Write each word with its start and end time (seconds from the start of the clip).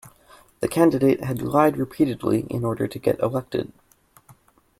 The 0.61 0.67
candidate 0.67 1.23
had 1.23 1.43
lied 1.43 1.77
repeatedly 1.77 2.47
in 2.49 2.65
order 2.65 2.87
to 2.87 2.97
get 2.97 3.19
elected 3.19 3.71